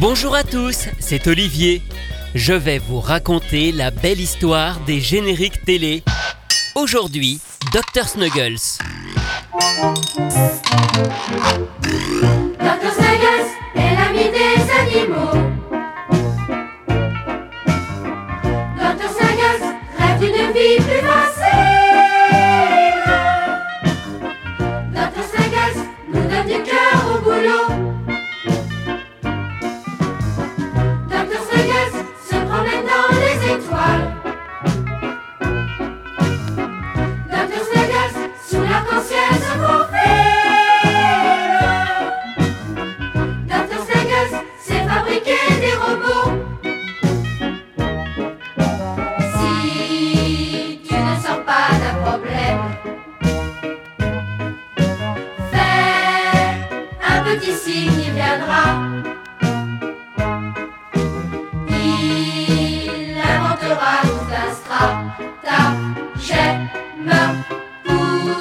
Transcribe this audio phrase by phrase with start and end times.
[0.00, 1.82] Bonjour à tous, c'est Olivier.
[2.36, 6.04] Je vais vous raconter la belle histoire des génériques télé.
[6.76, 7.40] Aujourd'hui,
[7.72, 8.78] Dr Snuggles.
[12.60, 15.34] Dr Snuggles est l'ami des animaux.
[18.76, 19.64] Dr Snuggles
[19.98, 21.27] rêve d'une vie plus facile.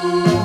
[0.02, 0.37] Pour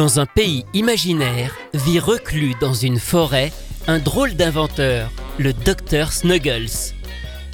[0.00, 3.52] Dans un pays imaginaire, vit reclus dans une forêt
[3.86, 6.94] un drôle d'inventeur, le Dr Snuggles.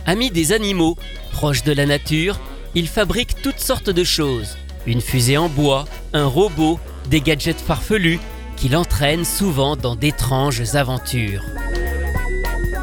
[0.07, 0.97] Ami des animaux,
[1.33, 2.39] proche de la nature,
[2.77, 4.57] il fabrique toutes sortes de choses.
[4.87, 6.79] Une fusée en bois, un robot,
[7.11, 8.21] des gadgets farfelus
[8.57, 11.43] qui l'entraînent souvent dans d'étranges aventures.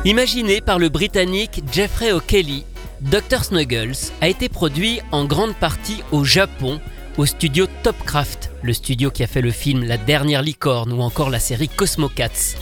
[0.03, 2.65] Imaginé par le Britannique Jeffrey O'Kelly,
[2.99, 6.81] Dr Snuggles a été produit en grande partie au Japon
[7.17, 11.29] au studio Topcraft, le studio qui a fait le film La dernière licorne ou encore
[11.29, 12.57] la série Cosmocats.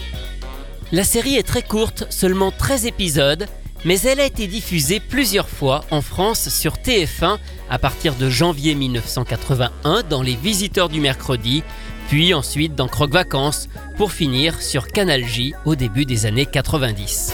[0.92, 3.48] La série est très courte, seulement 13 épisodes,
[3.86, 7.38] mais elle a été diffusée plusieurs fois en France sur TF1
[7.70, 11.64] à partir de janvier 1981 dans Les Visiteurs du mercredi,
[12.10, 17.34] puis ensuite dans Croque Vacances, pour finir sur Canal J au début des années 90.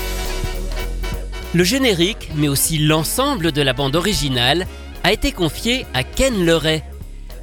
[1.56, 4.68] Le générique, mais aussi l'ensemble de la bande originale,
[5.04, 6.84] a été confié à Ken Leray.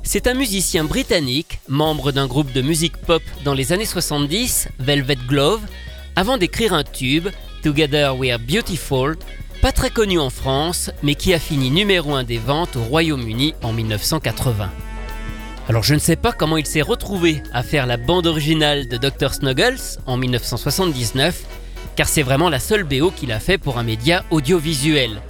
[0.07, 5.17] C'est un musicien britannique, membre d'un groupe de musique pop dans les années 70, Velvet
[5.27, 5.63] Glove,
[6.15, 7.29] avant d'écrire un tube,
[7.63, 9.17] Together We Are Beautiful,
[9.63, 13.55] pas très connu en France, mais qui a fini numéro 1 des ventes au Royaume-Uni
[13.63, 14.71] en 1980.
[15.71, 18.99] Alors je ne sais pas comment il s'est retrouvé à faire la bande originale de
[18.99, 21.45] Dr Snuggles en 1979,
[21.97, 25.23] car c'est vraiment la seule BO qu'il a fait pour un média audiovisuel.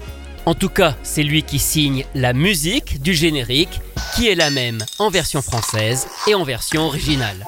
[0.47, 3.81] En tout cas, c'est lui qui signe la musique du générique,
[4.15, 7.44] qui est la même en version française et en version originale.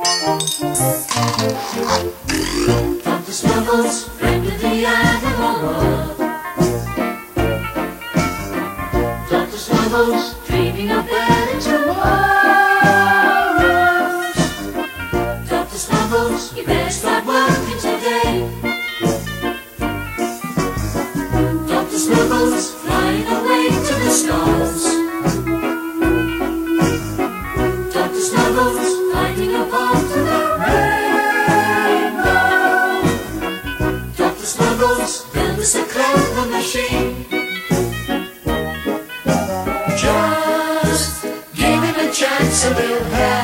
[42.69, 43.36] A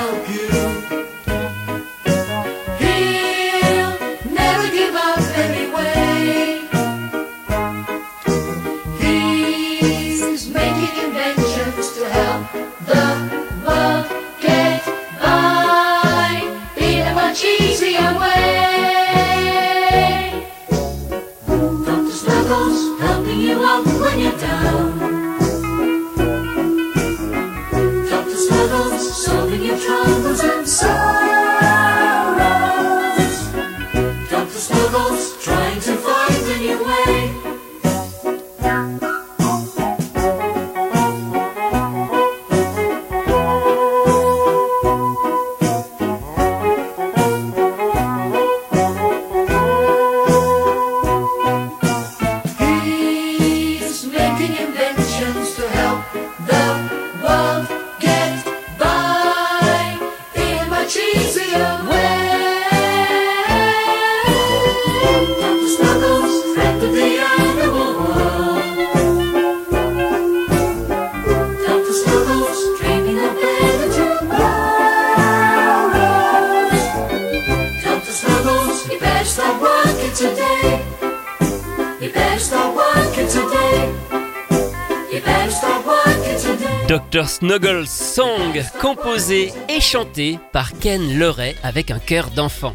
[86.92, 87.26] Dr.
[87.26, 92.74] Snuggles Song, composé et chanté par Ken Leray avec un chœur d'enfant.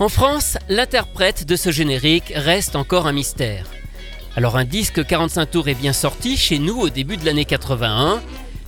[0.00, 3.66] En France, l'interprète de ce générique reste encore un mystère.
[4.34, 8.20] Alors un disque 45 tours est bien sorti chez nous au début de l'année 81.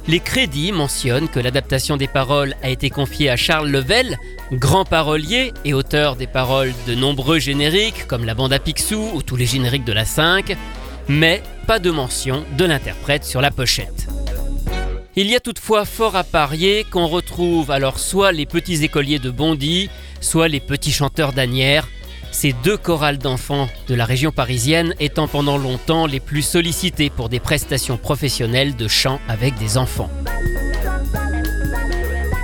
[0.07, 4.21] Les crédits mentionnent que l'adaptation des paroles a été confiée à Charles Level,
[4.53, 9.23] grand parolier et auteur des paroles de nombreux génériques comme la bande à Picsou ou
[9.23, 10.57] tous les génériques de la 5,
[11.09, 14.09] mais pas de mention de l'interprète sur la pochette.
[15.17, 19.31] Il y a toutefois fort à parier qu'on retrouve alors soit les petits écoliers de
[19.31, 19.89] Bondy,
[20.21, 21.89] soit les petits chanteurs d'Anières,
[22.33, 27.29] ces deux chorales d'enfants de la région parisienne étant pendant longtemps les plus sollicités pour
[27.29, 30.11] des prestations professionnelles de chant avec des enfants.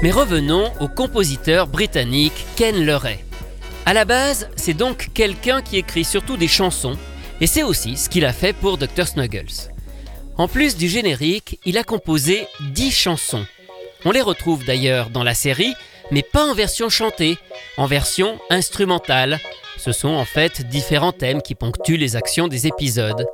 [0.02, 3.24] Mais revenons au compositeur britannique Ken Leray.
[3.84, 6.96] À la base, c'est donc quelqu'un qui écrit surtout des chansons,
[7.40, 9.06] et c'est aussi ce qu'il a fait pour Dr.
[9.06, 9.70] Snuggles.
[10.36, 13.46] En plus du générique, il a composé 10 chansons.
[14.04, 15.74] On les retrouve d'ailleurs dans la série,
[16.10, 17.36] mais pas en version chantée,
[17.76, 19.38] en version instrumentale.
[19.76, 23.26] Ce sont en fait différents thèmes qui ponctuent les actions des épisodes.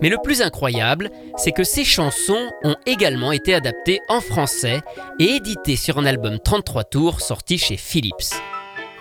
[0.00, 4.80] Mais le plus incroyable, c'est que ces chansons ont également été adaptées en français
[5.18, 8.34] et éditées sur un album 33 tours sorti chez Philips.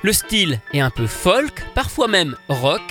[0.01, 2.81] Le style est un peu folk, parfois même rock.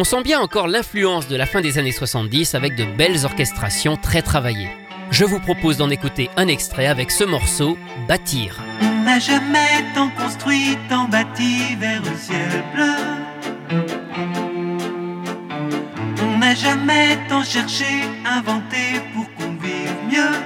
[0.00, 3.96] On sent bien encore l'influence de la fin des années 70 avec de belles orchestrations
[3.96, 4.70] très travaillées.
[5.10, 8.60] Je vous propose d'en écouter un extrait avec ce morceau, Bâtir.
[8.80, 12.94] On n'a jamais tant construit, tant bâti vers le ciel bleu.
[16.22, 20.38] On n'a jamais tant cherché, inventé pour qu'on vive mieux.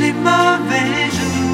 [0.00, 1.51] Les mauvais jours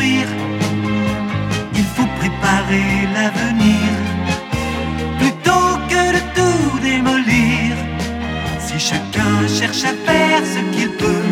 [0.00, 3.88] Il faut préparer l'avenir
[5.18, 7.74] plutôt que de tout démolir.
[8.60, 11.28] Si chacun cherche à faire ce qu'il peut,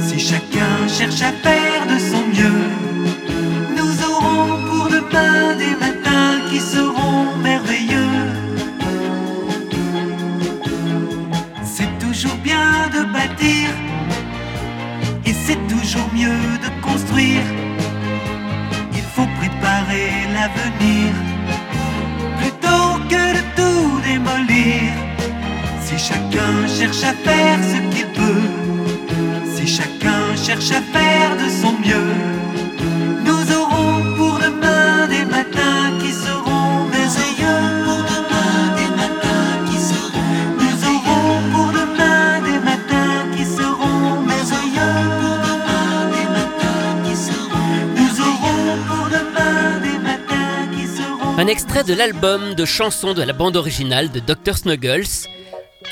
[0.00, 2.64] si chacun cherche à faire de son mieux,
[3.76, 8.24] nous aurons pour demain des matins qui seront merveilleux.
[11.64, 13.68] C'est toujours bien de bâtir
[15.48, 17.46] c'est toujours mieux de construire.
[18.92, 21.10] Il faut préparer l'avenir
[22.38, 24.92] plutôt que de tout démolir.
[25.84, 28.50] Si chacun cherche à faire ce qu'il peut,
[29.54, 32.27] si chacun cherche à faire de son mieux,
[51.38, 54.58] Un extrait de l'album de chansons de la bande originale de Dr.
[54.58, 55.28] Snuggles.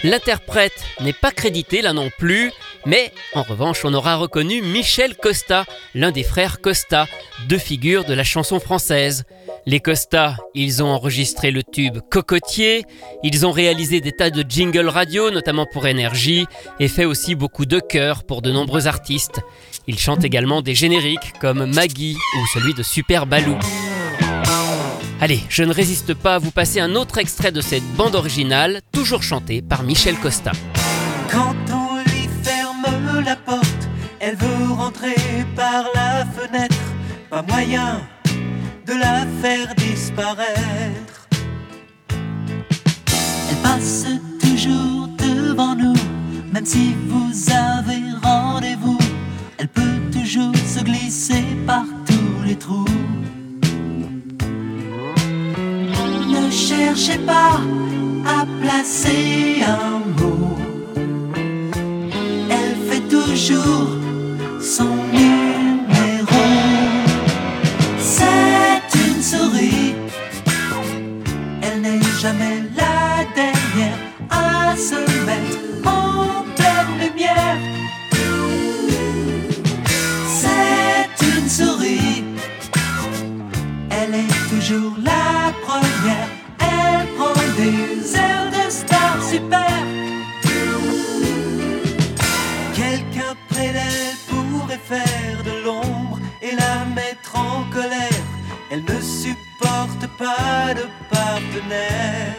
[0.02, 2.50] L'interprète n'est pas crédité là non plus,
[2.84, 7.06] mais en revanche on aura reconnu Michel Costa, l'un des frères Costa,
[7.48, 9.22] deux figures de la chanson française.
[9.66, 12.84] Les Costa, ils ont enregistré le tube Cocotier,
[13.22, 16.46] ils ont réalisé des tas de jingles radio, notamment pour Énergie,
[16.80, 19.40] et fait aussi beaucoup de chœurs pour de nombreux artistes.
[19.86, 23.56] Ils chantent également des génériques comme Maggie ou celui de Super Balou.
[25.18, 28.80] Allez, je ne résiste pas à vous passer un autre extrait de cette bande originale,
[28.92, 30.52] toujours chantée par Michel Costa.
[31.30, 33.88] Quand on lui ferme la porte,
[34.20, 35.16] elle veut rentrer
[35.56, 36.76] par la fenêtre.
[37.30, 38.02] Pas moyen
[38.86, 41.28] de la faire disparaître.
[42.10, 44.04] Elle passe
[44.38, 45.96] toujours devant nous,
[46.52, 48.98] même si vous avez rendez-vous.
[49.56, 49.82] Elle peut
[50.12, 52.84] toujours se glisser par tous les trous.
[56.76, 57.60] Cherchez pas
[58.26, 60.56] à placer un mot.
[62.50, 63.88] Elle fait toujours
[64.60, 65.45] son numéro.
[93.72, 98.24] D'elle pourrait faire de l'ombre et la mettre en colère.
[98.70, 102.36] Elle ne supporte pas de partenaire.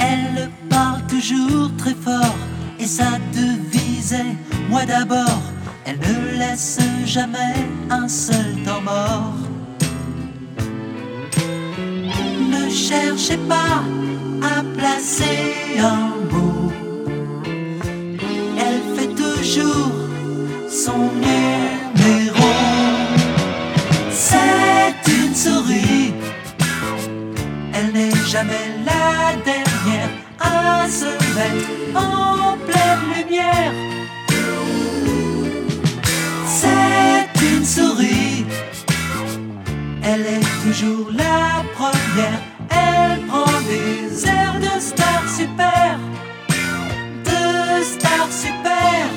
[0.00, 2.38] Elle parle toujours très fort
[2.78, 4.36] et sa devise est
[4.70, 5.42] moi d'abord.
[5.84, 7.54] Elle ne laisse jamais
[7.90, 9.36] un seul temps mort.
[12.50, 13.82] Ne cherchez pas
[14.42, 16.61] à placer un mot.
[19.54, 19.92] Toujours
[20.66, 22.48] son numéro.
[24.10, 26.14] C'est une souris.
[27.74, 30.08] Elle n'est jamais la dernière
[30.40, 31.04] à se
[31.36, 33.74] mettre en pleine lumière.
[36.46, 38.46] C'est une souris.
[40.02, 42.40] Elle est toujours la première.
[42.70, 45.98] Elle prend des airs de star super.
[47.26, 49.11] De star super.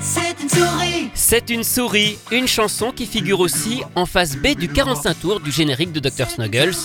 [0.00, 1.10] C'est une souris.
[1.14, 5.50] C'est une souris, une chanson qui figure aussi en face B du 45 tours du
[5.50, 6.28] générique de Dr.
[6.28, 6.76] Snuggles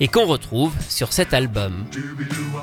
[0.00, 1.84] et qu'on retrouve sur cet album.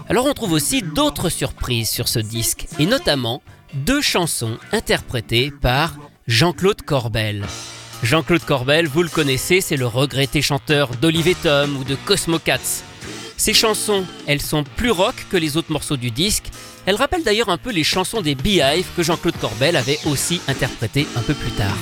[0.10, 3.42] Alors on trouve aussi d'autres surprises sur ce disque et notamment
[3.74, 5.96] deux chansons interprétées par
[6.28, 7.46] Jean-Claude Corbel.
[8.04, 12.40] Jean-Claude Corbel, vous le connaissez, c'est le regretté chanteur d'Olive et Tom ou de Cosmo
[12.40, 12.84] Cats.
[13.40, 16.44] Ces chansons, elles sont plus rock que les autres morceaux du disque.
[16.86, 21.08] Elles rappellent d'ailleurs un peu les chansons des Beehive que Jean-Claude Corbel avait aussi interprétées
[21.16, 21.78] un peu plus tard.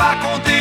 [0.00, 0.59] Pas compter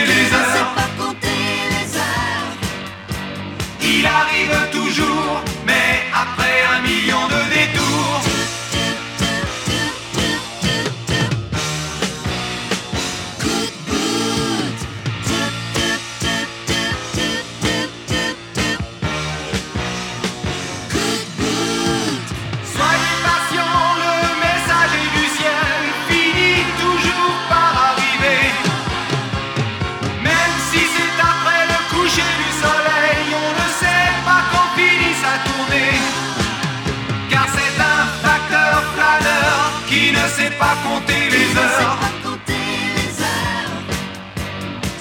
[41.57, 41.99] heures.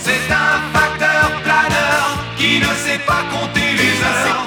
[0.01, 4.47] C'est un facteur planeur qui ne sait pas compter les heures.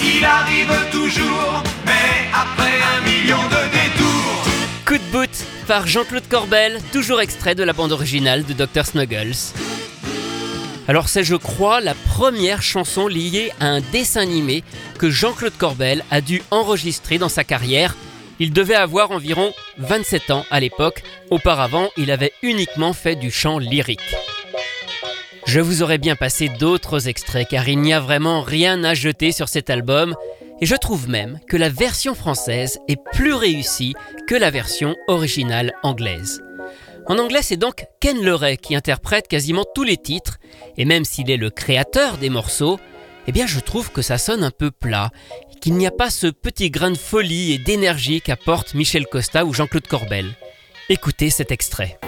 [0.00, 4.44] Il arrive toujours, mais après un million de détours.
[4.86, 5.30] Coup de boot
[5.66, 8.84] par Jean-Claude Corbel, toujours extrait de la bande originale de Dr.
[8.84, 9.34] Snuggles.
[10.86, 14.62] Alors c'est je crois la première chanson liée à un dessin animé
[14.98, 17.96] que Jean-Claude Corbel a dû enregistrer dans sa carrière.
[18.38, 23.58] Il devait avoir environ 27 ans à l'époque, auparavant il avait uniquement fait du chant
[23.58, 24.14] lyrique.
[25.46, 29.32] Je vous aurais bien passé d'autres extraits car il n'y a vraiment rien à jeter
[29.32, 30.14] sur cet album
[30.60, 33.94] et je trouve même que la version française est plus réussie
[34.26, 36.43] que la version originale anglaise.
[37.06, 40.38] En anglais, c'est donc Ken Leray qui interprète quasiment tous les titres,
[40.78, 42.78] et même s'il est le créateur des morceaux,
[43.26, 45.10] eh bien je trouve que ça sonne un peu plat,
[45.60, 49.52] qu'il n'y a pas ce petit grain de folie et d'énergie qu'apportent Michel Costa ou
[49.52, 50.34] Jean-Claude Corbel.
[50.88, 51.98] Écoutez cet extrait.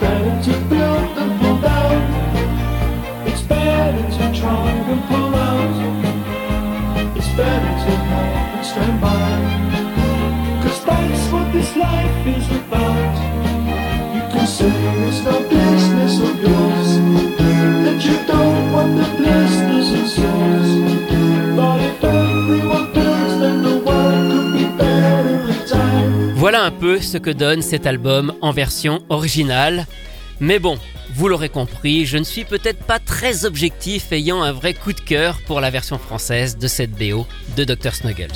[26.35, 29.85] Voilà un peu ce que donne cet album en version originale.
[30.39, 30.77] Mais bon,
[31.13, 34.99] vous l'aurez compris, je ne suis peut-être pas très objectif ayant un vrai coup de
[35.01, 37.25] cœur pour la version française de cette BO
[37.57, 37.93] de Dr.
[37.93, 38.27] Snuggles.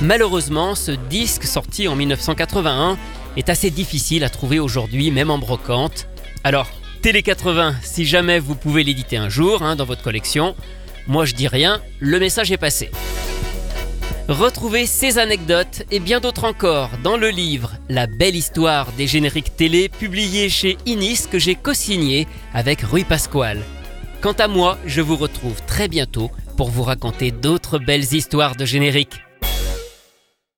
[0.00, 2.98] Malheureusement, ce disque sorti en 1981
[3.36, 6.06] est assez difficile à trouver aujourd'hui, même en brocante.
[6.44, 6.70] Alors,
[7.02, 10.54] Télé 80, si jamais vous pouvez l'éditer un jour hein, dans votre collection,
[11.08, 12.90] moi je dis rien, le message est passé.
[14.28, 19.56] Retrouvez ces anecdotes et bien d'autres encore dans le livre La belle histoire des génériques
[19.56, 23.62] télé publié chez Inis que j'ai co-signé avec Rui Pasquale.
[24.20, 28.64] Quant à moi, je vous retrouve très bientôt pour vous raconter d'autres belles histoires de
[28.64, 29.18] génériques.